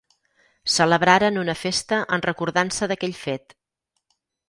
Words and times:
Celebraren 0.75 1.37
una 1.43 1.55
festa 1.65 2.01
en 2.17 2.27
recordança 2.31 2.91
d'aquell 2.93 3.17
fet. 3.23 3.59